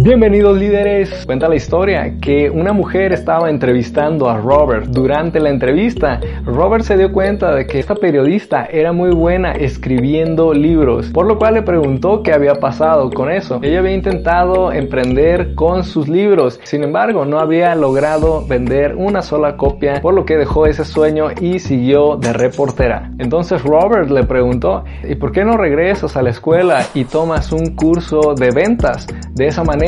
Bienvenidos 0.00 0.56
líderes. 0.56 1.26
Cuenta 1.26 1.50
la 1.50 1.54
historia 1.54 2.14
que 2.18 2.48
una 2.48 2.72
mujer 2.72 3.12
estaba 3.12 3.50
entrevistando 3.50 4.30
a 4.30 4.38
Robert. 4.38 4.86
Durante 4.86 5.38
la 5.38 5.50
entrevista, 5.50 6.18
Robert 6.46 6.82
se 6.82 6.96
dio 6.96 7.12
cuenta 7.12 7.54
de 7.54 7.66
que 7.66 7.78
esta 7.78 7.94
periodista 7.94 8.64
era 8.64 8.92
muy 8.92 9.10
buena 9.10 9.52
escribiendo 9.52 10.54
libros, 10.54 11.10
por 11.10 11.26
lo 11.26 11.36
cual 11.36 11.54
le 11.54 11.62
preguntó 11.62 12.22
qué 12.22 12.32
había 12.32 12.54
pasado 12.54 13.10
con 13.10 13.30
eso. 13.30 13.60
Ella 13.62 13.80
había 13.80 13.92
intentado 13.92 14.72
emprender 14.72 15.54
con 15.54 15.84
sus 15.84 16.08
libros, 16.08 16.58
sin 16.62 16.84
embargo 16.84 17.26
no 17.26 17.38
había 17.38 17.74
logrado 17.74 18.46
vender 18.46 18.96
una 18.96 19.20
sola 19.20 19.58
copia, 19.58 20.00
por 20.00 20.14
lo 20.14 20.24
que 20.24 20.38
dejó 20.38 20.64
ese 20.64 20.86
sueño 20.86 21.26
y 21.38 21.58
siguió 21.58 22.16
de 22.16 22.32
reportera. 22.32 23.10
Entonces 23.18 23.62
Robert 23.62 24.08
le 24.08 24.24
preguntó, 24.24 24.84
¿y 25.06 25.16
por 25.16 25.32
qué 25.32 25.44
no 25.44 25.58
regresas 25.58 26.16
a 26.16 26.22
la 26.22 26.30
escuela 26.30 26.80
y 26.94 27.04
tomas 27.04 27.52
un 27.52 27.76
curso 27.76 28.34
de 28.34 28.52
ventas? 28.52 29.06
De 29.34 29.46
esa 29.46 29.64
manera 29.64 29.81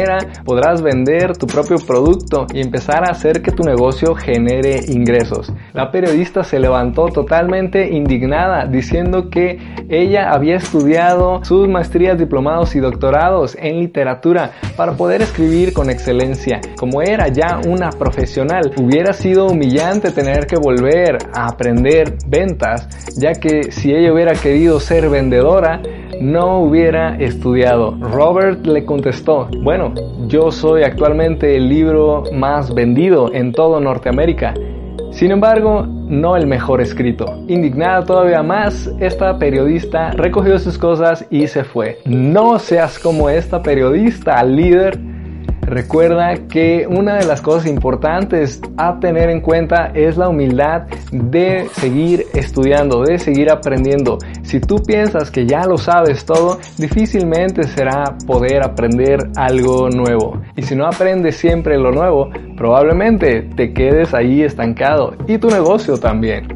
podrás 0.44 0.82
vender 0.82 1.36
tu 1.36 1.46
propio 1.46 1.76
producto 1.78 2.46
y 2.52 2.60
empezar 2.60 3.08
a 3.08 3.12
hacer 3.12 3.42
que 3.42 3.52
tu 3.52 3.62
negocio 3.62 4.14
genere 4.14 4.80
ingresos. 4.88 5.52
La 5.72 5.90
periodista 5.90 6.42
se 6.42 6.58
levantó 6.58 7.06
totalmente 7.06 7.90
indignada 7.94 8.66
diciendo 8.66 9.30
que 9.30 9.58
ella 9.88 10.30
había 10.30 10.56
estudiado 10.56 11.44
sus 11.44 11.68
maestrías, 11.68 12.18
diplomados 12.18 12.74
y 12.74 12.80
doctorados 12.80 13.56
en 13.60 13.80
literatura 13.80 14.52
para 14.76 14.92
poder 14.92 15.22
escribir 15.22 15.72
con 15.72 15.90
excelencia. 15.90 16.60
Como 16.78 17.02
era 17.02 17.28
ya 17.28 17.60
una 17.66 17.90
profesional, 17.90 18.72
hubiera 18.76 19.12
sido 19.12 19.46
humillante 19.46 20.10
tener 20.10 20.46
que 20.46 20.56
volver 20.56 21.18
a 21.32 21.48
aprender 21.48 22.16
ventas, 22.26 22.88
ya 23.16 23.32
que 23.32 23.70
si 23.70 23.92
ella 23.92 24.12
hubiera 24.12 24.32
querido 24.34 24.80
ser 24.80 25.08
vendedora, 25.08 25.80
no 26.20 26.60
hubiera 26.60 27.16
estudiado. 27.16 27.96
Robert 28.00 28.66
le 28.66 28.84
contestó, 28.84 29.48
bueno, 29.62 29.92
yo 30.26 30.50
soy 30.50 30.82
actualmente 30.82 31.56
el 31.56 31.68
libro 31.68 32.24
más 32.32 32.74
vendido 32.74 33.32
en 33.32 33.52
todo 33.52 33.80
Norteamérica. 33.80 34.54
Sin 35.10 35.30
embargo, 35.30 35.86
no 35.86 36.36
el 36.36 36.46
mejor 36.46 36.80
escrito. 36.80 37.24
Indignada 37.46 38.04
todavía 38.04 38.42
más, 38.42 38.90
esta 38.98 39.38
periodista 39.38 40.10
recogió 40.10 40.58
sus 40.58 40.76
cosas 40.76 41.24
y 41.30 41.46
se 41.46 41.62
fue. 41.62 41.98
No 42.04 42.58
seas 42.58 42.98
como 42.98 43.30
esta 43.30 43.62
periodista, 43.62 44.42
líder 44.42 45.13
Recuerda 45.66 46.34
que 46.46 46.86
una 46.86 47.16
de 47.16 47.24
las 47.24 47.40
cosas 47.40 47.66
importantes 47.66 48.60
a 48.76 49.00
tener 49.00 49.30
en 49.30 49.40
cuenta 49.40 49.90
es 49.94 50.16
la 50.18 50.28
humildad 50.28 50.82
de 51.10 51.68
seguir 51.72 52.26
estudiando, 52.34 53.02
de 53.02 53.18
seguir 53.18 53.50
aprendiendo. 53.50 54.18
Si 54.42 54.60
tú 54.60 54.82
piensas 54.86 55.30
que 55.30 55.46
ya 55.46 55.64
lo 55.64 55.78
sabes 55.78 56.26
todo, 56.26 56.58
difícilmente 56.76 57.62
será 57.62 58.04
poder 58.26 58.62
aprender 58.62 59.18
algo 59.36 59.88
nuevo. 59.88 60.38
Y 60.54 60.62
si 60.62 60.76
no 60.76 60.86
aprendes 60.86 61.36
siempre 61.36 61.78
lo 61.78 61.92
nuevo, 61.92 62.28
probablemente 62.56 63.48
te 63.56 63.72
quedes 63.72 64.12
ahí 64.12 64.42
estancado 64.42 65.14
y 65.26 65.38
tu 65.38 65.48
negocio 65.48 65.96
también. 65.98 66.46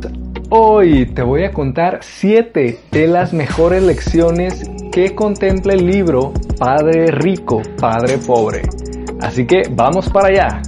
Hoy 0.50 1.06
te 1.06 1.22
voy 1.22 1.44
a 1.44 1.53
contar 1.53 2.00
7 2.03 2.78
de 2.91 3.06
las 3.06 3.32
mejores 3.32 3.82
lecciones 3.82 4.62
que 4.93 5.15
contempla 5.15 5.75
el 5.75 5.87
libro 5.87 6.32
Padre 6.59 7.06
Rico, 7.11 7.62
Padre 7.78 8.19
Pobre. 8.19 8.62
Así 9.21 9.47
que 9.47 9.62
vamos 9.71 10.09
para 10.11 10.29
allá. 10.29 10.62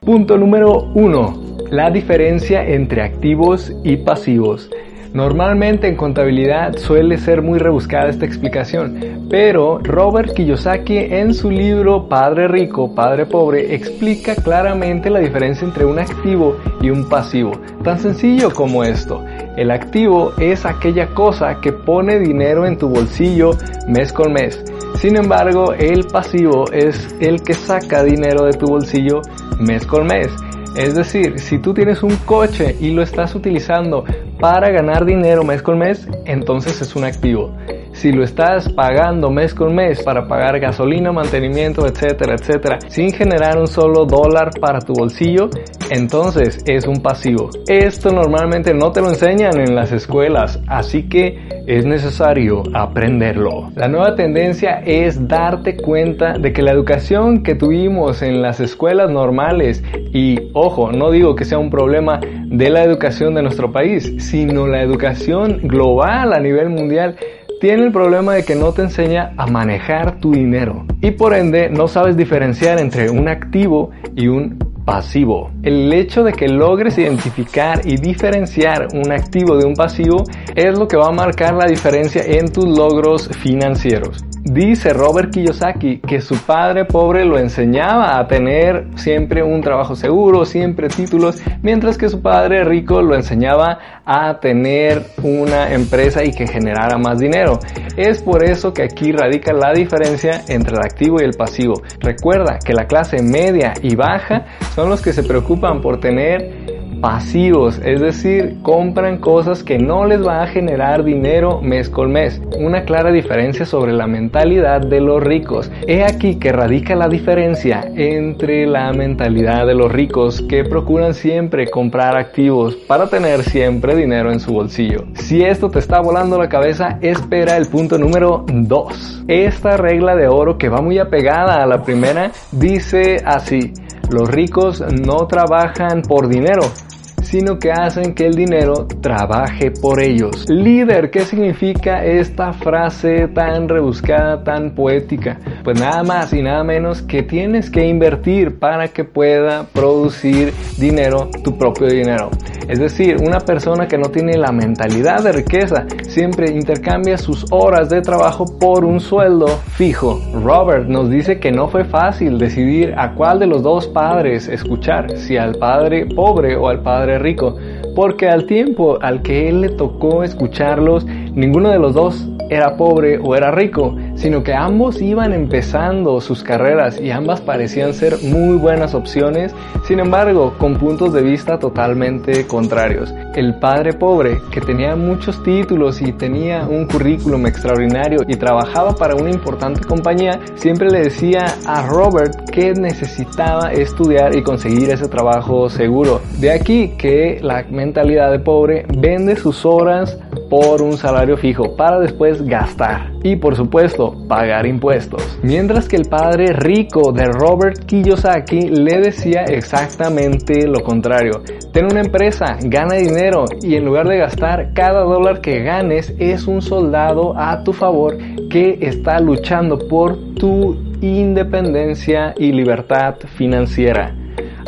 Punto 0.00 0.38
número 0.38 0.90
1. 0.94 1.68
La 1.70 1.90
diferencia 1.90 2.64
entre 2.64 3.02
activos 3.02 3.72
y 3.82 3.96
pasivos. 3.96 4.70
Normalmente 5.16 5.88
en 5.88 5.96
contabilidad 5.96 6.76
suele 6.76 7.16
ser 7.16 7.40
muy 7.40 7.58
rebuscada 7.58 8.10
esta 8.10 8.26
explicación, 8.26 9.26
pero 9.30 9.78
Robert 9.78 10.34
Kiyosaki 10.34 10.98
en 10.98 11.32
su 11.32 11.50
libro 11.50 12.06
Padre 12.06 12.48
Rico, 12.48 12.94
Padre 12.94 13.24
Pobre 13.24 13.74
explica 13.74 14.34
claramente 14.36 15.08
la 15.08 15.20
diferencia 15.20 15.66
entre 15.66 15.86
un 15.86 15.98
activo 15.98 16.58
y 16.82 16.90
un 16.90 17.08
pasivo. 17.08 17.52
Tan 17.82 17.98
sencillo 17.98 18.52
como 18.52 18.84
esto. 18.84 19.24
El 19.56 19.70
activo 19.70 20.34
es 20.38 20.66
aquella 20.66 21.14
cosa 21.14 21.60
que 21.62 21.72
pone 21.72 22.18
dinero 22.18 22.66
en 22.66 22.76
tu 22.76 22.90
bolsillo 22.90 23.52
mes 23.88 24.12
con 24.12 24.34
mes. 24.34 24.62
Sin 24.96 25.16
embargo, 25.16 25.72
el 25.72 26.04
pasivo 26.06 26.70
es 26.72 27.14
el 27.20 27.42
que 27.42 27.54
saca 27.54 28.04
dinero 28.04 28.44
de 28.44 28.52
tu 28.52 28.66
bolsillo 28.66 29.22
mes 29.58 29.86
con 29.86 30.06
mes. 30.06 30.28
Es 30.76 30.94
decir, 30.94 31.38
si 31.38 31.58
tú 31.58 31.72
tienes 31.72 32.02
un 32.02 32.14
coche 32.16 32.76
y 32.78 32.90
lo 32.90 33.02
estás 33.02 33.34
utilizando 33.34 34.04
para 34.38 34.68
ganar 34.68 35.06
dinero 35.06 35.42
mes 35.42 35.62
con 35.62 35.78
mes, 35.78 36.06
entonces 36.26 36.82
es 36.82 36.94
un 36.94 37.04
activo. 37.04 37.56
Si 37.92 38.12
lo 38.12 38.22
estás 38.22 38.68
pagando 38.68 39.30
mes 39.30 39.54
con 39.54 39.74
mes 39.74 40.02
para 40.02 40.28
pagar 40.28 40.60
gasolina, 40.60 41.12
mantenimiento, 41.12 41.86
etcétera, 41.86 42.34
etcétera, 42.34 42.78
sin 42.88 43.10
generar 43.10 43.58
un 43.58 43.66
solo 43.66 44.04
dólar 44.04 44.50
para 44.60 44.80
tu 44.80 44.92
bolsillo, 44.92 45.48
entonces 45.90 46.62
es 46.66 46.86
un 46.86 47.02
pasivo. 47.02 47.50
Esto 47.68 48.10
normalmente 48.10 48.74
no 48.74 48.92
te 48.92 49.00
lo 49.00 49.08
enseñan 49.08 49.58
en 49.58 49.74
las 49.74 49.92
escuelas, 49.92 50.60
así 50.66 51.08
que 51.08 51.38
es 51.66 51.84
necesario 51.84 52.62
aprenderlo. 52.74 53.70
La 53.74 53.88
nueva 53.88 54.14
tendencia 54.14 54.80
es 54.84 55.26
darte 55.28 55.76
cuenta 55.76 56.38
de 56.38 56.52
que 56.52 56.62
la 56.62 56.72
educación 56.72 57.42
que 57.42 57.54
tuvimos 57.54 58.22
en 58.22 58.42
las 58.42 58.60
escuelas 58.60 59.10
normales, 59.10 59.82
y 60.12 60.50
ojo, 60.52 60.92
no 60.92 61.10
digo 61.10 61.34
que 61.34 61.44
sea 61.44 61.58
un 61.58 61.70
problema 61.70 62.20
de 62.20 62.70
la 62.70 62.82
educación 62.84 63.34
de 63.34 63.42
nuestro 63.42 63.72
país, 63.72 64.14
sino 64.18 64.66
la 64.66 64.82
educación 64.82 65.60
global 65.62 66.32
a 66.32 66.40
nivel 66.40 66.70
mundial, 66.70 67.16
tiene 67.60 67.84
el 67.84 67.92
problema 67.92 68.34
de 68.34 68.44
que 68.44 68.54
no 68.54 68.72
te 68.72 68.82
enseña 68.82 69.32
a 69.36 69.46
manejar 69.46 70.20
tu 70.20 70.32
dinero 70.32 70.84
y 71.00 71.12
por 71.12 71.34
ende 71.34 71.70
no 71.70 71.88
sabes 71.88 72.16
diferenciar 72.16 72.78
entre 72.78 73.08
un 73.08 73.28
activo 73.28 73.90
y 74.14 74.28
un 74.28 74.58
pasivo. 74.86 75.50
El 75.62 75.92
hecho 75.92 76.22
de 76.22 76.32
que 76.32 76.48
logres 76.48 76.96
identificar 76.96 77.80
y 77.84 77.96
diferenciar 77.96 78.86
un 78.94 79.12
activo 79.12 79.58
de 79.58 79.66
un 79.66 79.74
pasivo 79.74 80.24
es 80.54 80.78
lo 80.78 80.88
que 80.88 80.96
va 80.96 81.08
a 81.08 81.12
marcar 81.12 81.54
la 81.54 81.66
diferencia 81.66 82.22
en 82.24 82.50
tus 82.50 82.64
logros 82.64 83.28
financieros. 83.42 84.24
Dice 84.48 84.92
Robert 84.92 85.32
Kiyosaki 85.32 85.98
que 85.98 86.20
su 86.20 86.36
padre 86.36 86.84
pobre 86.84 87.24
lo 87.24 87.36
enseñaba 87.36 88.16
a 88.16 88.28
tener 88.28 88.86
siempre 88.94 89.42
un 89.42 89.60
trabajo 89.60 89.96
seguro, 89.96 90.44
siempre 90.44 90.86
títulos, 90.88 91.42
mientras 91.62 91.98
que 91.98 92.08
su 92.08 92.22
padre 92.22 92.62
rico 92.62 93.02
lo 93.02 93.16
enseñaba 93.16 94.02
a 94.04 94.38
tener 94.38 95.02
una 95.24 95.74
empresa 95.74 96.22
y 96.22 96.30
que 96.30 96.46
generara 96.46 96.96
más 96.96 97.18
dinero. 97.18 97.58
Es 97.96 98.22
por 98.22 98.44
eso 98.44 98.72
que 98.72 98.84
aquí 98.84 99.10
radica 99.10 99.52
la 99.52 99.72
diferencia 99.72 100.44
entre 100.46 100.76
el 100.76 100.80
activo 100.84 101.16
y 101.20 101.24
el 101.24 101.32
pasivo. 101.32 101.82
Recuerda 101.98 102.60
que 102.64 102.72
la 102.72 102.86
clase 102.86 103.20
media 103.22 103.74
y 103.82 103.96
baja 103.96 104.44
son 104.76 104.90
los 104.90 105.00
que 105.00 105.14
se 105.14 105.22
preocupan 105.22 105.80
por 105.80 106.00
tener 106.00 106.76
pasivos, 107.00 107.80
es 107.82 108.00
decir, 108.00 108.58
compran 108.62 109.18
cosas 109.18 109.62
que 109.62 109.78
no 109.78 110.04
les 110.04 110.24
va 110.24 110.42
a 110.42 110.46
generar 110.46 111.02
dinero 111.02 111.62
mes 111.62 111.88
con 111.88 112.12
mes. 112.12 112.42
Una 112.58 112.82
clara 112.84 113.10
diferencia 113.10 113.64
sobre 113.64 113.94
la 113.94 114.06
mentalidad 114.06 114.82
de 114.82 115.00
los 115.00 115.22
ricos. 115.22 115.70
He 115.86 116.04
aquí 116.04 116.36
que 116.36 116.52
radica 116.52 116.94
la 116.94 117.08
diferencia 117.08 117.90
entre 117.94 118.66
la 118.66 118.92
mentalidad 118.92 119.66
de 119.66 119.74
los 119.74 119.90
ricos 119.90 120.42
que 120.42 120.64
procuran 120.64 121.14
siempre 121.14 121.70
comprar 121.70 122.16
activos 122.18 122.76
para 122.76 123.08
tener 123.08 123.44
siempre 123.44 123.96
dinero 123.96 124.30
en 124.30 124.40
su 124.40 124.52
bolsillo. 124.52 125.06
Si 125.14 125.42
esto 125.42 125.70
te 125.70 125.78
está 125.78 126.00
volando 126.00 126.38
la 126.38 126.50
cabeza, 126.50 126.98
espera 127.00 127.56
el 127.56 127.66
punto 127.66 127.96
número 127.96 128.44
2. 128.46 129.24
Esta 129.26 129.78
regla 129.78 130.14
de 130.16 130.28
oro 130.28 130.58
que 130.58 130.68
va 130.68 130.82
muy 130.82 130.98
apegada 130.98 131.62
a 131.62 131.66
la 131.66 131.82
primera 131.82 132.30
dice 132.52 133.16
así. 133.24 133.72
Los 134.08 134.28
ricos 134.30 134.84
no 134.92 135.26
trabajan 135.26 136.02
por 136.06 136.28
dinero, 136.28 136.85
sino 137.26 137.58
que 137.58 137.72
hacen 137.72 138.14
que 138.14 138.26
el 138.26 138.34
dinero 138.34 138.86
trabaje 139.00 139.72
por 139.72 140.00
ellos. 140.00 140.48
Líder, 140.48 141.10
¿qué 141.10 141.20
significa 141.20 142.04
esta 142.04 142.52
frase 142.52 143.28
tan 143.34 143.68
rebuscada, 143.68 144.44
tan 144.44 144.74
poética? 144.74 145.38
Pues 145.64 145.80
nada 145.80 146.04
más 146.04 146.32
y 146.32 146.42
nada 146.42 146.62
menos 146.62 147.02
que 147.02 147.24
tienes 147.24 147.68
que 147.68 147.84
invertir 147.84 148.58
para 148.60 148.88
que 148.88 149.04
pueda 149.04 149.64
producir 149.72 150.52
dinero, 150.78 151.28
tu 151.42 151.58
propio 151.58 151.88
dinero. 151.88 152.30
Es 152.68 152.80
decir, 152.80 153.16
una 153.20 153.38
persona 153.38 153.86
que 153.86 153.96
no 153.96 154.10
tiene 154.10 154.36
la 154.36 154.50
mentalidad 154.50 155.22
de 155.22 155.30
riqueza 155.30 155.86
siempre 156.08 156.50
intercambia 156.50 157.16
sus 157.16 157.46
horas 157.52 157.88
de 157.88 158.02
trabajo 158.02 158.44
por 158.58 158.84
un 158.84 158.98
sueldo 158.98 159.46
fijo. 159.76 160.20
Robert 160.32 160.88
nos 160.88 161.08
dice 161.08 161.38
que 161.38 161.52
no 161.52 161.68
fue 161.68 161.84
fácil 161.84 162.38
decidir 162.38 162.92
a 162.96 163.14
cuál 163.14 163.38
de 163.38 163.46
los 163.46 163.62
dos 163.62 163.86
padres 163.86 164.48
escuchar, 164.48 165.16
si 165.16 165.36
al 165.36 165.54
padre 165.54 166.06
pobre 166.06 166.56
o 166.56 166.68
al 166.68 166.82
padre 166.82 167.15
rico, 167.18 167.56
porque 167.94 168.28
al 168.28 168.46
tiempo 168.46 168.98
al 169.00 169.22
que 169.22 169.48
él 169.48 169.60
le 169.60 169.68
tocó 169.70 170.22
escucharlos, 170.22 171.04
ninguno 171.06 171.70
de 171.70 171.78
los 171.78 171.94
dos 171.94 172.28
era 172.50 172.76
pobre 172.76 173.18
o 173.18 173.34
era 173.34 173.50
rico, 173.50 173.96
sino 174.16 174.42
que 174.42 174.54
ambos 174.54 175.00
iban 175.00 175.32
empezando 175.32 176.20
sus 176.20 176.42
carreras 176.42 177.00
y 177.00 177.10
ambas 177.10 177.40
parecían 177.40 177.94
ser 177.94 178.16
muy 178.22 178.56
buenas 178.56 178.94
opciones, 178.94 179.54
sin 179.84 180.00
embargo, 180.00 180.54
con 180.58 180.76
puntos 180.76 181.12
de 181.12 181.22
vista 181.22 181.58
totalmente 181.58 182.46
contrarios. 182.46 183.14
El 183.34 183.54
padre 183.58 183.92
pobre, 183.92 184.40
que 184.50 184.60
tenía 184.60 184.96
muchos 184.96 185.42
títulos 185.42 186.00
y 186.00 186.12
tenía 186.12 186.66
un 186.66 186.86
currículum 186.86 187.46
extraordinario 187.46 188.20
y 188.26 188.36
trabajaba 188.36 188.94
para 188.96 189.14
una 189.14 189.30
importante 189.30 189.80
compañía, 189.84 190.40
siempre 190.56 190.90
le 190.90 191.04
decía 191.04 191.44
a 191.66 191.86
Robert 191.86 192.50
que 192.50 192.72
necesitaba 192.72 193.72
estudiar 193.72 194.34
y 194.36 194.42
conseguir 194.42 194.90
ese 194.90 195.08
trabajo 195.08 195.68
seguro. 195.68 196.20
De 196.40 196.50
aquí 196.50 196.94
que 196.96 197.38
la 197.42 197.64
mentalidad 197.70 198.30
de 198.30 198.38
pobre 198.38 198.86
vende 198.96 199.36
sus 199.36 199.64
horas 199.66 200.18
por 200.48 200.82
un 200.82 200.96
salario 200.96 201.36
fijo 201.36 201.76
para 201.76 201.98
después 201.98 202.42
gastar 202.42 203.12
y 203.22 203.36
por 203.36 203.56
supuesto 203.56 204.14
pagar 204.28 204.66
impuestos. 204.66 205.38
Mientras 205.42 205.88
que 205.88 205.96
el 205.96 206.08
padre 206.08 206.52
rico 206.52 207.12
de 207.12 207.24
Robert 207.26 207.84
Kiyosaki 207.86 208.68
le 208.68 208.98
decía 208.98 209.42
exactamente 209.42 210.66
lo 210.66 210.80
contrario. 210.80 211.42
Ten 211.72 211.86
una 211.86 212.00
empresa, 212.00 212.56
gana 212.62 212.96
dinero 212.96 213.44
y 213.62 213.74
en 213.76 213.84
lugar 213.84 214.06
de 214.06 214.18
gastar 214.18 214.72
cada 214.74 215.02
dólar 215.02 215.40
que 215.40 215.62
ganes 215.62 216.14
es 216.18 216.46
un 216.46 216.62
soldado 216.62 217.36
a 217.36 217.62
tu 217.62 217.72
favor 217.72 218.16
que 218.50 218.78
está 218.80 219.18
luchando 219.20 219.78
por 219.88 220.16
tu 220.34 220.76
independencia 221.00 222.34
y 222.38 222.52
libertad 222.52 223.16
financiera. 223.36 224.14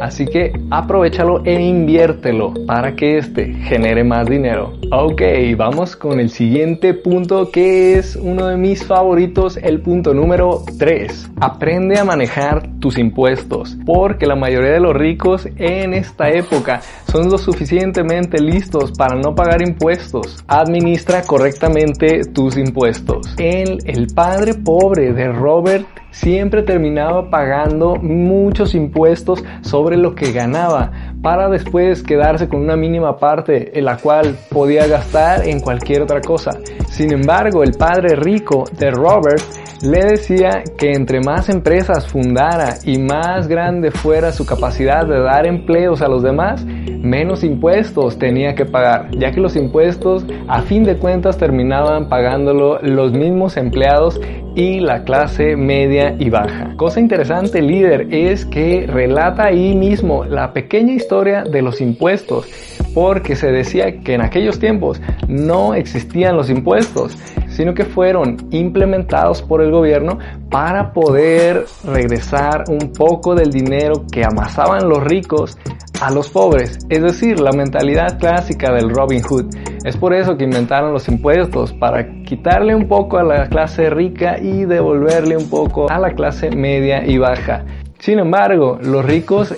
Así 0.00 0.26
que 0.26 0.52
aprovechalo 0.70 1.42
e 1.44 1.60
inviértelo 1.60 2.54
para 2.66 2.94
que 2.94 3.18
este 3.18 3.52
genere 3.54 4.04
más 4.04 4.26
dinero. 4.28 4.72
Ok, 4.92 5.22
vamos 5.56 5.96
con 5.96 6.20
el 6.20 6.30
siguiente 6.30 6.94
punto 6.94 7.50
que 7.50 7.98
es 7.98 8.16
uno 8.16 8.46
de 8.46 8.56
mis 8.56 8.84
favoritos, 8.84 9.56
el 9.56 9.80
punto 9.80 10.14
número 10.14 10.62
3. 10.78 11.30
Aprende 11.40 11.98
a 11.98 12.04
manejar 12.04 12.68
tus 12.80 12.98
impuestos, 12.98 13.76
porque 13.84 14.26
la 14.26 14.36
mayoría 14.36 14.72
de 14.72 14.80
los 14.80 14.94
ricos 14.94 15.48
en 15.56 15.94
esta 15.94 16.30
época 16.30 16.80
son 17.10 17.28
lo 17.28 17.38
suficientemente 17.38 18.40
listos 18.40 18.92
para 18.92 19.16
no 19.16 19.34
pagar 19.34 19.62
impuestos. 19.62 20.44
Administra 20.46 21.22
correctamente 21.22 22.22
tus 22.32 22.56
impuestos. 22.56 23.34
El, 23.38 23.78
el 23.84 24.06
padre 24.14 24.54
pobre 24.54 25.12
de 25.12 25.28
Robert 25.32 25.86
siempre 26.18 26.64
terminaba 26.64 27.30
pagando 27.30 27.94
muchos 27.94 28.74
impuestos 28.74 29.44
sobre 29.60 29.96
lo 29.96 30.16
que 30.16 30.32
ganaba 30.32 30.90
para 31.22 31.48
después 31.48 32.02
quedarse 32.02 32.48
con 32.48 32.60
una 32.60 32.76
mínima 32.76 33.16
parte 33.18 33.76
en 33.78 33.84
la 33.84 33.96
cual 33.96 34.36
podía 34.50 34.86
gastar 34.86 35.46
en 35.46 35.60
cualquier 35.60 36.02
otra 36.02 36.20
cosa. 36.20 36.52
Sin 36.88 37.12
embargo, 37.12 37.62
el 37.62 37.72
padre 37.72 38.16
rico 38.16 38.64
de 38.78 38.90
Robert 38.90 39.42
le 39.82 40.04
decía 40.04 40.64
que 40.76 40.92
entre 40.92 41.20
más 41.20 41.48
empresas 41.48 42.08
fundara 42.08 42.74
y 42.84 42.98
más 42.98 43.46
grande 43.46 43.90
fuera 43.90 44.32
su 44.32 44.44
capacidad 44.44 45.06
de 45.06 45.20
dar 45.20 45.46
empleos 45.46 46.02
a 46.02 46.08
los 46.08 46.22
demás, 46.22 46.64
menos 46.64 47.44
impuestos 47.44 48.18
tenía 48.18 48.54
que 48.54 48.64
pagar, 48.64 49.10
ya 49.16 49.30
que 49.30 49.40
los 49.40 49.54
impuestos 49.54 50.26
a 50.48 50.62
fin 50.62 50.82
de 50.82 50.96
cuentas 50.96 51.38
terminaban 51.38 52.08
pagándolo 52.08 52.80
los 52.82 53.12
mismos 53.12 53.56
empleados 53.56 54.20
y 54.56 54.80
la 54.80 55.04
clase 55.04 55.54
media 55.54 56.16
y 56.18 56.30
baja. 56.30 56.74
Cosa 56.76 56.98
interesante, 56.98 57.62
líder, 57.62 58.12
es 58.12 58.44
que 58.44 58.86
relata 58.88 59.44
ahí 59.44 59.76
mismo 59.76 60.24
la 60.24 60.52
pequeña 60.52 60.94
historia 60.94 61.07
de 61.08 61.62
los 61.62 61.80
impuestos, 61.80 62.46
porque 62.94 63.34
se 63.34 63.50
decía 63.50 64.00
que 64.00 64.14
en 64.14 64.20
aquellos 64.20 64.58
tiempos 64.58 65.00
no 65.26 65.72
existían 65.74 66.36
los 66.36 66.50
impuestos, 66.50 67.16
sino 67.48 67.72
que 67.72 67.86
fueron 67.86 68.36
implementados 68.50 69.40
por 69.40 69.62
el 69.62 69.70
gobierno 69.70 70.18
para 70.50 70.92
poder 70.92 71.64
regresar 71.82 72.64
un 72.68 72.92
poco 72.92 73.34
del 73.34 73.50
dinero 73.50 74.04
que 74.12 74.22
amasaban 74.22 74.86
los 74.86 75.02
ricos 75.02 75.56
a 76.02 76.10
los 76.10 76.28
pobres, 76.28 76.78
es 76.90 77.02
decir, 77.02 77.40
la 77.40 77.52
mentalidad 77.52 78.18
clásica 78.18 78.72
del 78.72 78.90
Robin 78.90 79.22
Hood. 79.22 79.46
Es 79.84 79.96
por 79.96 80.14
eso 80.14 80.36
que 80.36 80.44
inventaron 80.44 80.92
los 80.92 81.08
impuestos, 81.08 81.72
para 81.72 82.22
quitarle 82.22 82.74
un 82.74 82.86
poco 82.86 83.18
a 83.18 83.24
la 83.24 83.48
clase 83.48 83.88
rica 83.88 84.38
y 84.38 84.66
devolverle 84.66 85.36
un 85.36 85.48
poco 85.48 85.90
a 85.90 85.98
la 85.98 86.10
clase 86.10 86.50
media 86.50 87.04
y 87.04 87.16
baja. 87.16 87.64
Sin 87.98 88.20
embargo, 88.20 88.78
los 88.80 89.04
ricos 89.04 89.54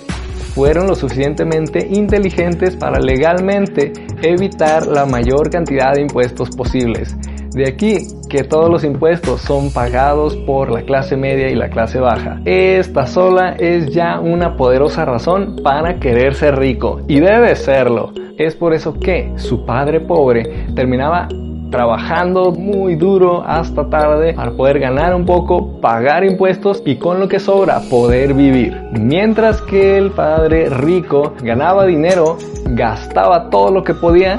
fueron 0.53 0.87
lo 0.87 0.95
suficientemente 0.95 1.87
inteligentes 1.89 2.75
para 2.75 2.99
legalmente 2.99 3.93
evitar 4.21 4.87
la 4.87 5.05
mayor 5.05 5.49
cantidad 5.49 5.93
de 5.93 6.01
impuestos 6.01 6.49
posibles. 6.49 7.15
De 7.53 7.67
aquí 7.67 7.97
que 8.29 8.43
todos 8.43 8.69
los 8.69 8.85
impuestos 8.85 9.41
son 9.41 9.73
pagados 9.73 10.37
por 10.37 10.71
la 10.71 10.83
clase 10.83 11.17
media 11.17 11.49
y 11.49 11.55
la 11.55 11.69
clase 11.69 11.99
baja. 11.99 12.39
Esta 12.45 13.05
sola 13.05 13.55
es 13.59 13.93
ya 13.93 14.21
una 14.21 14.55
poderosa 14.55 15.03
razón 15.03 15.57
para 15.61 15.99
querer 15.99 16.33
ser 16.35 16.55
rico 16.55 17.01
y 17.09 17.19
debe 17.19 17.55
serlo. 17.55 18.13
Es 18.37 18.55
por 18.55 18.73
eso 18.73 18.93
que 18.97 19.33
su 19.35 19.65
padre 19.65 19.99
pobre 19.99 20.67
terminaba 20.75 21.27
trabajando 21.71 22.51
muy 22.51 22.95
duro 22.95 23.43
hasta 23.43 23.89
tarde 23.89 24.33
para 24.33 24.51
poder 24.51 24.79
ganar 24.79 25.15
un 25.15 25.25
poco, 25.25 25.79
pagar 25.79 26.23
impuestos 26.23 26.83
y 26.85 26.97
con 26.97 27.19
lo 27.19 27.27
que 27.27 27.39
sobra 27.39 27.79
poder 27.89 28.33
vivir. 28.33 28.77
Mientras 28.91 29.61
que 29.61 29.97
el 29.97 30.11
padre 30.11 30.69
rico 30.69 31.33
ganaba 31.41 31.85
dinero, 31.85 32.37
gastaba 32.65 33.49
todo 33.49 33.71
lo 33.71 33.83
que 33.83 33.93
podía 33.93 34.37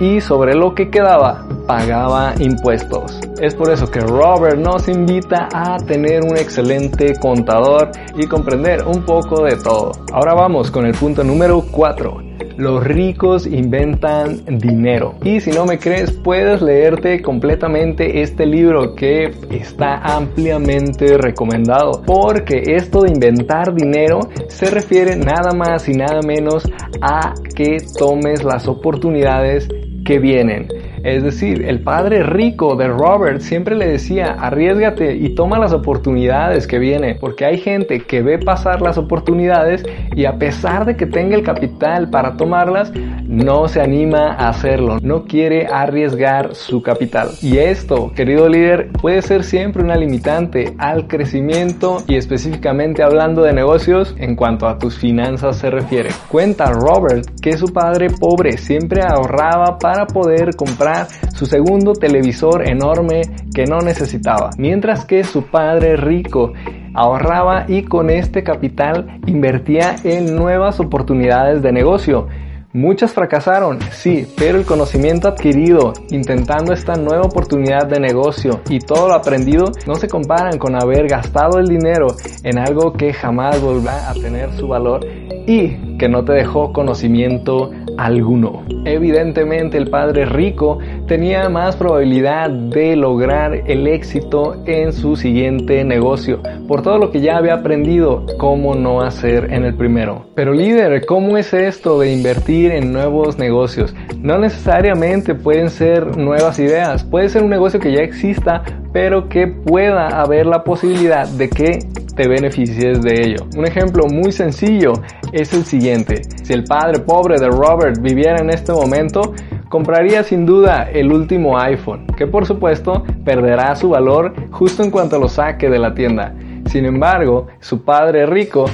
y 0.00 0.20
sobre 0.20 0.54
lo 0.54 0.74
que 0.74 0.90
quedaba 0.90 1.46
pagaba 1.66 2.34
impuestos. 2.38 3.20
Es 3.40 3.54
por 3.54 3.70
eso 3.70 3.90
que 3.90 4.00
Robert 4.00 4.58
nos 4.58 4.88
invita 4.88 5.48
a 5.52 5.76
tener 5.78 6.22
un 6.22 6.36
excelente 6.36 7.14
contador 7.20 7.90
y 8.16 8.26
comprender 8.26 8.84
un 8.84 9.02
poco 9.04 9.44
de 9.44 9.56
todo. 9.56 9.92
Ahora 10.12 10.34
vamos 10.34 10.70
con 10.70 10.86
el 10.86 10.94
punto 10.94 11.24
número 11.24 11.64
4. 11.70 12.23
Los 12.56 12.84
ricos 12.84 13.46
inventan 13.46 14.44
dinero. 14.58 15.14
Y 15.24 15.40
si 15.40 15.50
no 15.50 15.66
me 15.66 15.78
crees, 15.78 16.12
puedes 16.12 16.62
leerte 16.62 17.20
completamente 17.20 18.22
este 18.22 18.46
libro 18.46 18.94
que 18.94 19.32
está 19.50 19.96
ampliamente 19.96 21.18
recomendado. 21.18 22.02
Porque 22.06 22.62
esto 22.66 23.02
de 23.02 23.10
inventar 23.10 23.74
dinero 23.74 24.20
se 24.48 24.70
refiere 24.70 25.16
nada 25.16 25.52
más 25.52 25.88
y 25.88 25.94
nada 25.94 26.20
menos 26.22 26.64
a 27.00 27.34
que 27.54 27.78
tomes 27.98 28.44
las 28.44 28.68
oportunidades 28.68 29.68
que 30.04 30.18
vienen. 30.18 30.68
Es 31.04 31.22
decir, 31.22 31.66
el 31.68 31.80
padre 31.80 32.22
rico 32.22 32.76
de 32.76 32.88
Robert 32.88 33.42
siempre 33.42 33.76
le 33.76 33.86
decía, 33.86 34.36
arriesgate 34.40 35.14
y 35.16 35.34
toma 35.34 35.58
las 35.58 35.74
oportunidades 35.74 36.66
que 36.66 36.78
vienen, 36.78 37.18
porque 37.20 37.44
hay 37.44 37.58
gente 37.58 38.00
que 38.00 38.22
ve 38.22 38.38
pasar 38.38 38.80
las 38.80 38.96
oportunidades 38.96 39.84
y 40.16 40.24
a 40.24 40.38
pesar 40.38 40.86
de 40.86 40.96
que 40.96 41.04
tenga 41.04 41.36
el 41.36 41.42
capital 41.42 42.08
para 42.08 42.38
tomarlas, 42.38 42.90
no 43.26 43.68
se 43.68 43.82
anima 43.82 44.32
a 44.32 44.48
hacerlo, 44.48 44.98
no 45.02 45.24
quiere 45.24 45.66
arriesgar 45.66 46.54
su 46.54 46.82
capital. 46.82 47.28
Y 47.42 47.58
esto, 47.58 48.10
querido 48.14 48.48
líder, 48.48 48.90
puede 48.92 49.20
ser 49.20 49.44
siempre 49.44 49.82
una 49.82 49.96
limitante 49.96 50.74
al 50.78 51.06
crecimiento 51.06 51.98
y 52.08 52.16
específicamente 52.16 53.02
hablando 53.02 53.42
de 53.42 53.52
negocios 53.52 54.14
en 54.18 54.36
cuanto 54.36 54.66
a 54.66 54.78
tus 54.78 54.96
finanzas 54.96 55.58
se 55.58 55.68
refiere. 55.68 56.08
Cuenta 56.28 56.72
Robert 56.72 57.28
que 57.42 57.58
su 57.58 57.74
padre 57.74 58.08
pobre 58.08 58.56
siempre 58.56 59.02
ahorraba 59.02 59.78
para 59.78 60.06
poder 60.06 60.56
comprar 60.56 60.93
su 61.34 61.46
segundo 61.46 61.92
televisor 61.92 62.68
enorme 62.68 63.22
que 63.54 63.66
no 63.66 63.80
necesitaba, 63.80 64.50
mientras 64.58 65.04
que 65.04 65.24
su 65.24 65.46
padre 65.46 65.96
rico 65.96 66.52
ahorraba 66.94 67.66
y 67.68 67.82
con 67.82 68.08
este 68.08 68.42
capital 68.42 69.20
invertía 69.26 69.96
en 70.04 70.34
nuevas 70.36 70.80
oportunidades 70.80 71.62
de 71.62 71.72
negocio. 71.72 72.28
Muchas 72.72 73.12
fracasaron, 73.12 73.78
sí, 73.92 74.26
pero 74.36 74.58
el 74.58 74.66
conocimiento 74.66 75.28
adquirido 75.28 75.92
intentando 76.10 76.72
esta 76.72 76.94
nueva 76.94 77.22
oportunidad 77.22 77.86
de 77.86 78.00
negocio 78.00 78.62
y 78.68 78.80
todo 78.80 79.06
lo 79.06 79.14
aprendido 79.14 79.66
no 79.86 79.94
se 79.94 80.08
comparan 80.08 80.58
con 80.58 80.74
haber 80.74 81.06
gastado 81.06 81.60
el 81.60 81.68
dinero 81.68 82.08
en 82.42 82.58
algo 82.58 82.92
que 82.92 83.12
jamás 83.12 83.60
volverá 83.60 84.10
a 84.10 84.14
tener 84.14 84.52
su 84.54 84.66
valor 84.66 85.06
y 85.46 85.96
que 85.98 86.08
no 86.08 86.24
te 86.24 86.32
dejó 86.32 86.72
conocimiento 86.72 87.70
alguno. 87.96 88.62
Evidentemente 88.84 89.78
el 89.78 89.90
padre 89.90 90.24
rico 90.24 90.78
tenía 91.06 91.48
más 91.48 91.76
probabilidad 91.76 92.50
de 92.50 92.96
lograr 92.96 93.54
el 93.66 93.86
éxito 93.86 94.62
en 94.66 94.92
su 94.92 95.16
siguiente 95.16 95.84
negocio, 95.84 96.40
por 96.66 96.82
todo 96.82 96.98
lo 96.98 97.10
que 97.10 97.20
ya 97.20 97.36
había 97.36 97.54
aprendido 97.54 98.26
cómo 98.38 98.74
no 98.74 99.02
hacer 99.02 99.52
en 99.52 99.64
el 99.64 99.74
primero. 99.74 100.26
Pero 100.34 100.52
líder, 100.52 101.04
¿cómo 101.06 101.36
es 101.36 101.54
esto 101.54 102.00
de 102.00 102.12
invertir 102.12 102.72
en 102.72 102.92
nuevos 102.92 103.38
negocios? 103.38 103.94
No 104.18 104.38
necesariamente 104.38 105.34
pueden 105.34 105.70
ser 105.70 106.16
nuevas 106.16 106.58
ideas, 106.58 107.04
puede 107.04 107.28
ser 107.28 107.42
un 107.42 107.50
negocio 107.50 107.80
que 107.80 107.92
ya 107.92 108.02
exista, 108.02 108.62
pero 108.92 109.28
que 109.28 109.46
pueda 109.46 110.08
haber 110.20 110.46
la 110.46 110.64
posibilidad 110.64 111.28
de 111.28 111.48
que 111.48 111.78
te 112.14 112.28
beneficies 112.28 113.02
de 113.02 113.12
ello. 113.22 113.46
Un 113.56 113.66
ejemplo 113.66 114.04
muy 114.06 114.32
sencillo 114.32 114.92
es 115.32 115.52
el 115.52 115.64
siguiente. 115.64 116.22
Si 116.42 116.52
el 116.52 116.64
padre 116.64 117.00
pobre 117.00 117.38
de 117.38 117.48
Robert 117.48 118.00
viviera 118.00 118.38
en 118.40 118.50
este 118.50 118.72
momento, 118.72 119.34
compraría 119.68 120.22
sin 120.22 120.46
duda 120.46 120.88
el 120.92 121.12
último 121.12 121.58
iPhone, 121.58 122.06
que 122.16 122.26
por 122.26 122.46
supuesto 122.46 123.02
perderá 123.24 123.74
su 123.74 123.90
valor 123.90 124.34
justo 124.50 124.82
en 124.82 124.90
cuanto 124.90 125.18
lo 125.18 125.28
saque 125.28 125.68
de 125.68 125.78
la 125.78 125.94
tienda. 125.94 126.34
Sin 126.66 126.86
embargo, 126.86 127.48
su 127.60 127.84
padre 127.84 128.26
rico 128.26 128.66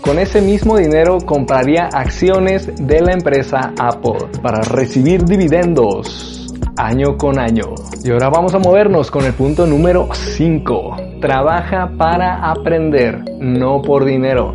con 0.00 0.18
ese 0.18 0.40
mismo 0.40 0.76
dinero 0.76 1.18
compraría 1.18 1.88
acciones 1.92 2.70
de 2.76 3.00
la 3.00 3.12
empresa 3.12 3.72
Apple 3.78 4.28
para 4.42 4.60
recibir 4.60 5.24
dividendos 5.24 6.54
año 6.76 7.16
con 7.16 7.38
año. 7.38 7.74
Y 8.04 8.10
ahora 8.10 8.28
vamos 8.28 8.54
a 8.54 8.58
movernos 8.58 9.10
con 9.10 9.24
el 9.24 9.32
punto 9.32 9.66
número 9.66 10.08
5. 10.12 11.05
Trabaja 11.20 11.90
para 11.96 12.50
aprender, 12.50 13.24
no 13.38 13.80
por 13.82 14.04
dinero. 14.04 14.54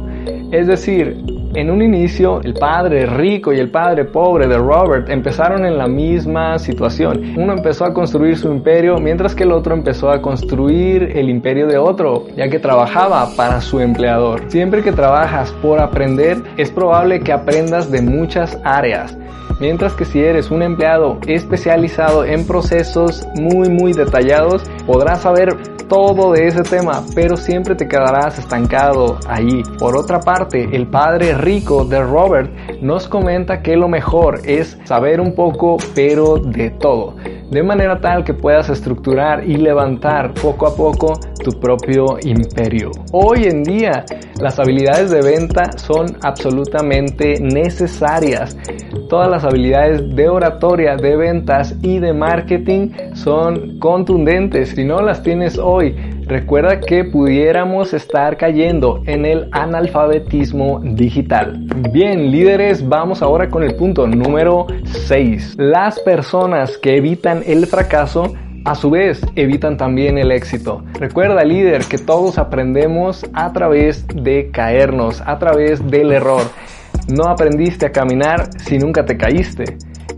Es 0.51 0.67
decir, 0.67 1.23
en 1.53 1.69
un 1.69 1.81
inicio, 1.81 2.39
el 2.43 2.53
padre 2.53 3.05
rico 3.05 3.51
y 3.51 3.59
el 3.59 3.69
padre 3.69 4.05
pobre 4.05 4.47
de 4.47 4.57
Robert 4.57 5.09
empezaron 5.09 5.65
en 5.65 5.77
la 5.77 5.87
misma 5.87 6.57
situación. 6.59 7.33
Uno 7.37 7.53
empezó 7.53 7.83
a 7.83 7.93
construir 7.93 8.37
su 8.37 8.49
imperio 8.49 8.97
mientras 8.99 9.35
que 9.35 9.43
el 9.43 9.51
otro 9.51 9.73
empezó 9.73 10.09
a 10.09 10.21
construir 10.21 11.11
el 11.13 11.29
imperio 11.29 11.67
de 11.67 11.77
otro, 11.77 12.27
ya 12.37 12.47
que 12.47 12.59
trabajaba 12.59 13.35
para 13.35 13.59
su 13.59 13.81
empleador. 13.81 14.49
Siempre 14.49 14.81
que 14.81 14.93
trabajas 14.93 15.51
por 15.61 15.81
aprender, 15.81 16.37
es 16.55 16.71
probable 16.71 17.19
que 17.19 17.33
aprendas 17.33 17.91
de 17.91 18.01
muchas 18.01 18.57
áreas. 18.63 19.17
Mientras 19.61 19.93
que 19.93 20.05
si 20.05 20.19
eres 20.19 20.49
un 20.49 20.63
empleado 20.63 21.19
especializado 21.27 22.25
en 22.25 22.47
procesos 22.47 23.27
muy 23.35 23.69
muy 23.69 23.93
detallados, 23.93 24.63
podrás 24.87 25.21
saber 25.21 25.55
todo 25.91 26.31
de 26.31 26.47
ese 26.47 26.63
tema, 26.63 27.03
pero 27.13 27.35
siempre 27.35 27.75
te 27.75 27.85
quedarás 27.85 28.39
estancado 28.39 29.19
ahí. 29.27 29.61
Por 29.77 29.97
otra 29.97 30.21
parte, 30.21 30.69
el 30.71 30.87
padre 30.87 31.33
rico 31.33 31.83
de 31.83 32.01
Robert 32.01 32.49
nos 32.81 33.09
comenta 33.09 33.61
que 33.61 33.75
lo 33.75 33.89
mejor 33.89 34.39
es 34.45 34.77
saber 34.85 35.19
un 35.19 35.35
poco, 35.35 35.75
pero 35.93 36.37
de 36.37 36.69
todo 36.69 37.15
de 37.51 37.63
manera 37.63 37.99
tal 37.99 38.23
que 38.23 38.33
puedas 38.33 38.69
estructurar 38.69 39.43
y 39.43 39.57
levantar 39.57 40.33
poco 40.33 40.67
a 40.67 40.75
poco 40.75 41.19
tu 41.43 41.59
propio 41.59 42.17
imperio. 42.23 42.91
Hoy 43.11 43.43
en 43.43 43.63
día 43.63 44.05
las 44.39 44.57
habilidades 44.57 45.11
de 45.11 45.21
venta 45.21 45.77
son 45.77 46.17
absolutamente 46.23 47.41
necesarias. 47.41 48.57
Todas 49.09 49.29
las 49.29 49.43
habilidades 49.43 50.15
de 50.15 50.29
oratoria, 50.29 50.95
de 50.95 51.17
ventas 51.17 51.75
y 51.81 51.99
de 51.99 52.13
marketing 52.13 52.91
son 53.15 53.77
contundentes. 53.79 54.69
Si 54.69 54.85
no 54.85 55.01
las 55.01 55.21
tienes 55.21 55.59
hoy, 55.59 55.93
recuerda 56.31 56.79
que 56.79 57.03
pudiéramos 57.03 57.93
estar 57.93 58.37
cayendo 58.37 59.03
en 59.05 59.25
el 59.25 59.49
analfabetismo 59.51 60.79
digital. 60.79 61.67
Bien, 61.91 62.31
líderes, 62.31 62.87
vamos 62.87 63.21
ahora 63.21 63.49
con 63.49 63.63
el 63.63 63.75
punto 63.75 64.07
número 64.07 64.65
6. 64.85 65.55
Las 65.57 65.99
personas 65.99 66.77
que 66.77 66.95
evitan 66.95 67.43
el 67.45 67.67
fracaso 67.67 68.33
a 68.63 68.75
su 68.75 68.91
vez 68.91 69.21
evitan 69.35 69.75
también 69.75 70.17
el 70.17 70.31
éxito. 70.31 70.85
Recuerda 70.93 71.43
líder 71.43 71.83
que 71.83 71.97
todos 71.97 72.37
aprendemos 72.37 73.25
a 73.33 73.51
través 73.51 74.07
de 74.07 74.51
caernos, 74.51 75.21
a 75.25 75.37
través 75.37 75.85
del 75.85 76.13
error. 76.13 76.43
No 77.13 77.25
aprendiste 77.25 77.87
a 77.87 77.91
caminar 77.91 78.49
si 78.57 78.77
nunca 78.77 79.03
te 79.03 79.17
caíste 79.17 79.65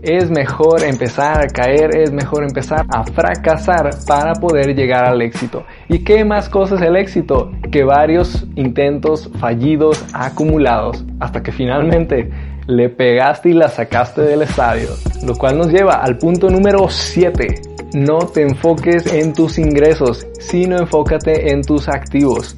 es 0.04 0.30
mejor 0.30 0.84
empezar 0.84 1.40
a 1.40 1.46
caer, 1.46 1.96
es 1.96 2.12
mejor 2.12 2.44
empezar 2.44 2.84
a 2.94 3.04
fracasar 3.04 3.90
para 4.06 4.34
poder 4.34 4.74
llegar 4.74 5.04
al 5.04 5.22
éxito. 5.22 5.64
¿Y 5.88 6.04
qué 6.04 6.24
más 6.24 6.48
cosas 6.48 6.82
el 6.82 6.96
éxito? 6.96 7.50
Que 7.72 7.84
varios 7.84 8.46
intentos 8.54 9.30
fallidos 9.40 10.04
acumulados 10.12 11.04
hasta 11.20 11.42
que 11.42 11.52
finalmente 11.52 12.30
le 12.66 12.88
pegaste 12.90 13.50
y 13.50 13.52
la 13.54 13.68
sacaste 13.68 14.22
del 14.22 14.42
estadio. 14.42 14.90
Lo 15.26 15.34
cual 15.34 15.58
nos 15.58 15.68
lleva 15.68 15.94
al 15.94 16.18
punto 16.18 16.50
número 16.50 16.88
7. 16.88 17.46
No 17.94 18.18
te 18.18 18.42
enfoques 18.42 19.12
en 19.12 19.32
tus 19.32 19.58
ingresos, 19.58 20.26
sino 20.38 20.76
enfócate 20.76 21.52
en 21.52 21.62
tus 21.62 21.88
activos 21.88 22.56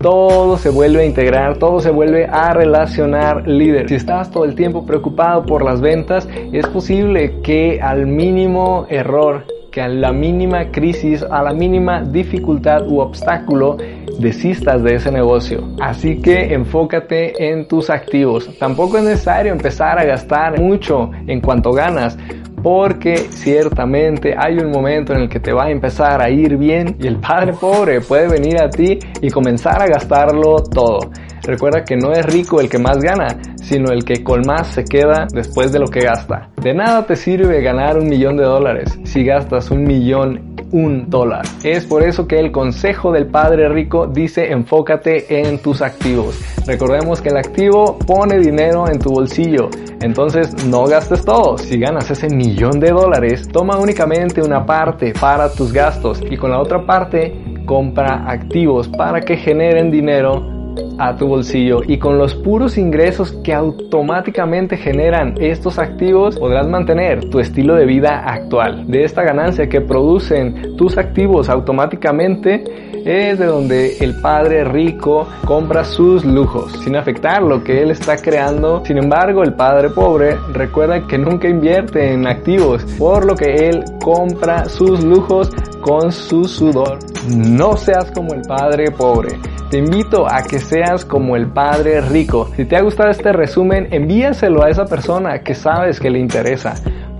todo 0.00 0.56
se 0.56 0.70
vuelve 0.70 1.02
a 1.02 1.04
integrar, 1.04 1.58
todo 1.58 1.80
se 1.80 1.90
vuelve 1.90 2.24
a 2.24 2.54
relacionar 2.54 3.46
líder. 3.46 3.86
Si 3.86 3.96
estás 3.96 4.30
todo 4.30 4.46
el 4.46 4.54
tiempo 4.54 4.86
preocupado 4.86 5.44
por 5.44 5.62
las 5.62 5.82
ventas, 5.82 6.26
es 6.52 6.66
posible 6.68 7.40
que 7.42 7.80
al 7.82 8.06
mínimo 8.06 8.86
error, 8.88 9.44
que 9.70 9.82
a 9.82 9.88
la 9.88 10.10
mínima 10.10 10.70
crisis, 10.70 11.22
a 11.22 11.42
la 11.42 11.52
mínima 11.52 12.02
dificultad 12.02 12.88
u 12.88 13.00
obstáculo, 13.00 13.76
desistas 14.18 14.82
de 14.82 14.94
ese 14.94 15.12
negocio. 15.12 15.68
Así 15.82 16.18
que 16.22 16.54
enfócate 16.54 17.50
en 17.50 17.68
tus 17.68 17.90
activos. 17.90 18.50
Tampoco 18.58 18.96
es 18.96 19.04
necesario 19.04 19.52
empezar 19.52 19.98
a 19.98 20.04
gastar 20.04 20.58
mucho 20.58 21.10
en 21.26 21.42
cuanto 21.42 21.72
ganas 21.72 22.16
porque 22.62 23.28
ciertamente 23.30 24.34
hay 24.36 24.58
un 24.58 24.70
momento 24.70 25.12
en 25.12 25.22
el 25.22 25.28
que 25.28 25.40
te 25.40 25.52
va 25.52 25.64
a 25.64 25.70
empezar 25.70 26.22
a 26.22 26.30
ir 26.30 26.56
bien 26.56 26.96
y 26.98 27.06
el 27.06 27.16
padre 27.16 27.52
pobre 27.52 28.00
puede 28.00 28.28
venir 28.28 28.60
a 28.60 28.68
ti 28.68 28.98
y 29.20 29.30
comenzar 29.30 29.80
a 29.82 29.86
gastarlo 29.86 30.62
todo. 30.62 30.98
Recuerda 31.42 31.84
que 31.84 31.96
no 31.96 32.12
es 32.12 32.24
rico 32.26 32.60
el 32.60 32.68
que 32.68 32.78
más 32.78 32.98
gana, 32.98 33.38
sino 33.56 33.92
el 33.92 34.04
que 34.04 34.22
con 34.22 34.42
más 34.46 34.68
se 34.68 34.84
queda 34.84 35.26
después 35.32 35.72
de 35.72 35.78
lo 35.78 35.86
que 35.86 36.00
gasta. 36.00 36.50
De 36.60 36.74
nada 36.74 37.06
te 37.06 37.16
sirve 37.16 37.62
ganar 37.62 37.98
un 37.98 38.08
millón 38.08 38.36
de 38.36 38.44
dólares 38.44 38.98
si 39.04 39.24
gastas 39.24 39.70
un 39.70 39.84
millón 39.84 40.50
un 40.72 41.10
dólar. 41.10 41.44
Es 41.64 41.86
por 41.86 42.02
eso 42.02 42.26
que 42.26 42.38
el 42.38 42.52
consejo 42.52 43.12
del 43.12 43.26
padre 43.26 43.68
rico 43.68 44.06
dice 44.06 44.52
enfócate 44.52 45.40
en 45.40 45.58
tus 45.58 45.82
activos. 45.82 46.38
Recordemos 46.66 47.20
que 47.20 47.30
el 47.30 47.36
activo 47.36 47.98
pone 47.98 48.38
dinero 48.38 48.88
en 48.88 48.98
tu 48.98 49.10
bolsillo. 49.10 49.68
Entonces 50.00 50.64
no 50.66 50.84
gastes 50.84 51.24
todo. 51.24 51.58
Si 51.58 51.78
ganas 51.78 52.10
ese 52.10 52.28
millón 52.28 52.80
de 52.80 52.90
dólares, 52.90 53.48
toma 53.48 53.78
únicamente 53.78 54.42
una 54.42 54.64
parte 54.64 55.12
para 55.18 55.52
tus 55.52 55.72
gastos 55.72 56.22
y 56.30 56.36
con 56.36 56.50
la 56.50 56.60
otra 56.60 56.86
parte 56.86 57.34
compra 57.66 58.24
activos 58.26 58.88
para 58.88 59.20
que 59.20 59.36
generen 59.36 59.90
dinero 59.90 60.59
a 60.98 61.16
tu 61.16 61.26
bolsillo 61.26 61.80
y 61.86 61.98
con 61.98 62.18
los 62.18 62.34
puros 62.34 62.76
ingresos 62.76 63.32
que 63.44 63.54
automáticamente 63.54 64.76
generan 64.76 65.34
estos 65.40 65.78
activos 65.78 66.38
podrás 66.38 66.68
mantener 66.68 67.30
tu 67.30 67.40
estilo 67.40 67.74
de 67.74 67.86
vida 67.86 68.22
actual. 68.26 68.86
De 68.86 69.04
esta 69.04 69.22
ganancia 69.22 69.68
que 69.68 69.80
producen 69.80 70.76
tus 70.76 70.98
activos 70.98 71.48
automáticamente 71.48 72.64
es 73.04 73.38
de 73.38 73.46
donde 73.46 73.96
el 74.00 74.20
padre 74.20 74.64
rico 74.64 75.26
compra 75.46 75.84
sus 75.84 76.24
lujos 76.24 76.72
sin 76.84 76.96
afectar 76.96 77.42
lo 77.42 77.64
que 77.64 77.82
él 77.82 77.90
está 77.90 78.16
creando. 78.16 78.84
Sin 78.84 78.98
embargo, 78.98 79.42
el 79.42 79.54
padre 79.54 79.90
pobre 79.90 80.36
recuerda 80.52 81.06
que 81.06 81.18
nunca 81.18 81.48
invierte 81.48 82.12
en 82.12 82.26
activos, 82.26 82.84
por 82.98 83.24
lo 83.24 83.34
que 83.34 83.68
él 83.68 83.84
compra 84.02 84.66
sus 84.66 85.02
lujos 85.02 85.50
con 85.80 86.12
su 86.12 86.44
sudor. 86.44 86.98
No 87.28 87.76
seas 87.76 88.10
como 88.12 88.34
el 88.34 88.42
padre 88.42 88.90
pobre. 88.90 89.38
Te 89.70 89.78
invito 89.78 90.26
a 90.26 90.42
que 90.42 90.58
seas 90.58 91.04
como 91.04 91.36
el 91.36 91.52
padre 91.52 92.00
rico. 92.00 92.50
Si 92.56 92.64
te 92.64 92.76
ha 92.76 92.82
gustado 92.82 93.10
este 93.10 93.32
resumen, 93.32 93.86
envíaselo 93.92 94.64
a 94.64 94.68
esa 94.68 94.84
persona 94.84 95.44
que 95.44 95.54
sabes 95.54 96.00
que 96.00 96.10
le 96.10 96.18
interesa 96.18 96.74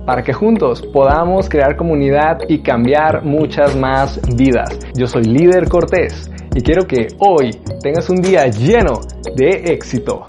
para 0.04 0.24
que 0.24 0.32
juntos 0.32 0.82
podamos 0.92 1.48
crear 1.48 1.76
comunidad 1.76 2.38
y 2.48 2.58
cambiar 2.58 3.24
muchas 3.24 3.76
más 3.76 4.20
vidas. 4.36 4.80
Yo 4.96 5.06
soy 5.06 5.22
líder 5.22 5.68
Cortés 5.68 6.28
y 6.52 6.60
quiero 6.62 6.88
que 6.88 7.06
hoy 7.20 7.52
tengas 7.84 8.10
un 8.10 8.20
día 8.20 8.48
lleno 8.48 8.94
de 9.36 9.72
éxito. 9.72 10.24